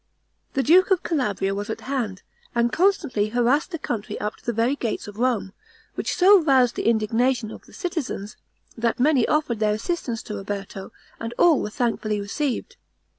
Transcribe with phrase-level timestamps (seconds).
[0.53, 2.23] The duke of Calabria was at hand,
[2.55, 5.53] and constantly harassed the country up to the very gates of Rome,
[5.93, 8.35] which so roused the indignation of the citizens,
[8.75, 12.77] that many offered their assistance to Roberto, and all were thankfully received.